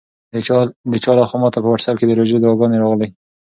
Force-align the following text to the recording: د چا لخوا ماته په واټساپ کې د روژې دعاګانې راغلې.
د 0.91 0.93
چا 1.03 1.11
لخوا 1.19 1.37
ماته 1.41 1.59
په 1.61 1.69
واټساپ 1.69 1.95
کې 1.99 2.05
د 2.07 2.11
روژې 2.19 2.37
دعاګانې 2.39 2.77
راغلې. 2.81 3.09